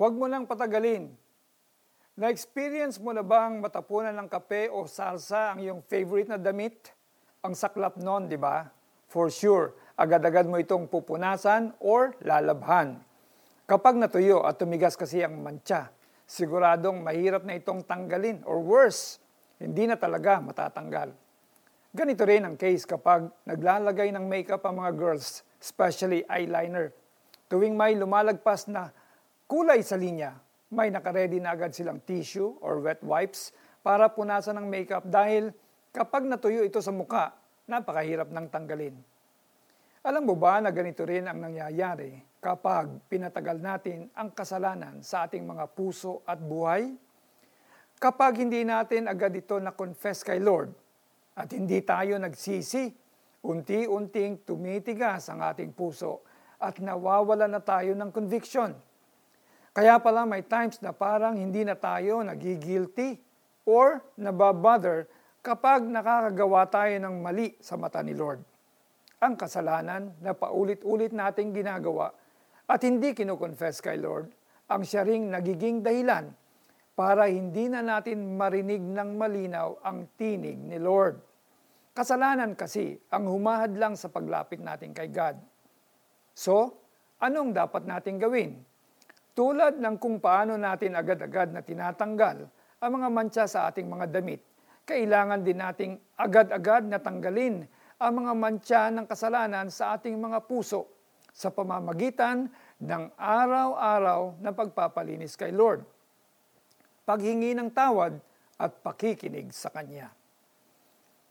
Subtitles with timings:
[0.00, 1.12] Huwag mo nang patagalin.
[2.16, 6.88] Na-experience mo na bang matapunan ng kape o salsa ang iyong favorite na damit?
[7.44, 8.64] Ang saklap nun, di ba?
[9.12, 12.96] For sure, agad-agad mo itong pupunasan or lalabhan.
[13.68, 15.92] Kapag natuyo at tumigas kasi ang mantsa,
[16.24, 19.20] siguradong mahirap na itong tanggalin or worse,
[19.60, 21.12] hindi na talaga matatanggal.
[21.92, 26.88] Ganito rin ang case kapag naglalagay ng makeup ang mga girls, especially eyeliner.
[27.52, 28.96] Tuwing may lumalagpas na
[29.50, 30.38] kulay sa linya,
[30.70, 33.50] may nakaredy na agad silang tissue or wet wipes
[33.82, 35.50] para punasan ng makeup dahil
[35.90, 37.34] kapag natuyo ito sa muka,
[37.66, 38.94] napakahirap ng tanggalin.
[40.06, 45.42] Alam mo ba na ganito rin ang nangyayari kapag pinatagal natin ang kasalanan sa ating
[45.42, 46.94] mga puso at buhay?
[47.98, 50.70] Kapag hindi natin agad ito na-confess kay Lord
[51.34, 52.86] at hindi tayo nagsisi,
[53.42, 56.22] unti-unting tumitigas ang ating puso
[56.62, 58.72] at nawawala na tayo ng conviction
[59.80, 63.16] kaya pala may times na parang hindi na tayo nagigilty
[63.64, 65.08] or nababother
[65.40, 68.44] kapag nakakagawa tayo ng mali sa mata ni Lord.
[69.24, 72.12] Ang kasalanan na paulit-ulit nating ginagawa
[72.68, 74.28] at hindi kinoconfess kay Lord,
[74.68, 76.28] ang siya ring nagiging dahilan
[76.92, 81.16] para hindi na natin marinig ng malinaw ang tinig ni Lord.
[81.96, 85.40] Kasalanan kasi ang humahad lang sa paglapit natin kay God.
[86.36, 86.76] So,
[87.16, 88.68] anong dapat nating gawin?
[89.40, 92.44] Tulad ng kung paano natin agad-agad na tinatanggal
[92.76, 94.44] ang mga mantsa sa ating mga damit,
[94.84, 97.64] kailangan din nating agad-agad na tanggalin
[97.96, 100.92] ang mga mantsa ng kasalanan sa ating mga puso
[101.32, 102.52] sa pamamagitan
[102.84, 105.88] ng araw-araw na pagpapalinis kay Lord.
[107.08, 108.20] Paghingi ng tawad
[108.60, 110.12] at pakikinig sa Kanya.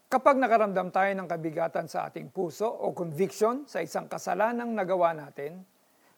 [0.10, 5.62] Kapag nakaramdam tayo ng kabigatan sa ating puso o conviction sa isang kasalanang nagawa natin,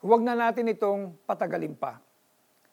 [0.02, 2.02] Huwag na natin itong patagalin pa.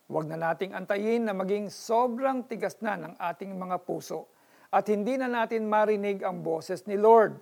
[0.09, 4.25] Huwag na nating antayin na maging sobrang tigas na ng ating mga puso
[4.73, 7.37] at hindi na natin marinig ang boses ni Lord.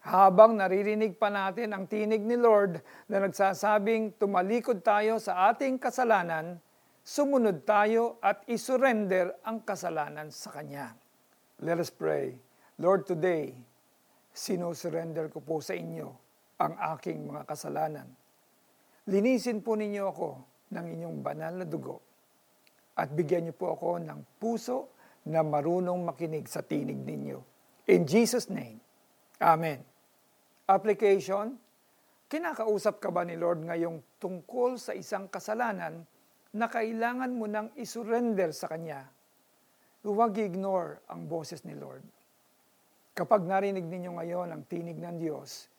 [0.00, 2.80] Habang naririnig pa natin ang tinig ni Lord
[3.12, 6.56] na nagsasabing tumalikod tayo sa ating kasalanan,
[7.04, 10.96] sumunod tayo at isurrender ang kasalanan sa Kanya.
[11.60, 12.40] Let us pray.
[12.80, 13.52] Lord, today,
[14.32, 16.08] sinusurrender ko po sa inyo
[16.56, 18.08] ang aking mga kasalanan
[19.08, 20.30] Linisin po ninyo ako
[20.76, 22.04] ng inyong banal na dugo
[23.00, 24.92] at bigyan niyo po ako ng puso
[25.24, 27.40] na marunong makinig sa tinig ninyo.
[27.88, 28.76] In Jesus' name,
[29.40, 29.80] Amen.
[30.68, 31.56] Application,
[32.28, 36.04] kinakausap ka ba ni Lord ngayong tungkol sa isang kasalanan
[36.52, 39.00] na kailangan mo nang isurrender sa Kanya?
[40.04, 42.04] Huwag ignore ang boses ni Lord.
[43.16, 45.72] Kapag narinig ninyo ngayon ang tinig ng Diyos,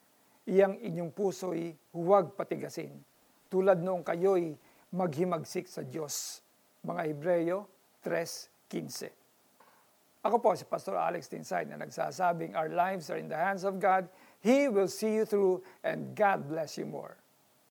[0.50, 3.11] iyang inyong puso'y huwag patigasin
[3.52, 4.56] tulad noong kayo'y
[4.96, 6.40] maghimagsik sa Diyos.
[6.88, 7.68] Mga Hebreyo
[8.00, 13.68] 3.15 Ako po si Pastor Alex Tinsay na nagsasabing, Our lives are in the hands
[13.68, 14.08] of God.
[14.40, 17.20] He will see you through and God bless you more.